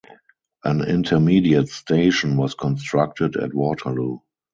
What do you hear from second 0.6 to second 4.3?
An intermediate station was constructed at Waterloo.